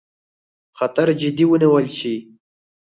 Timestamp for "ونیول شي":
1.47-2.15